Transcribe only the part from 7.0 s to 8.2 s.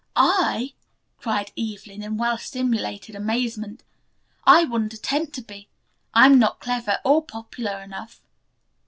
or popular enough."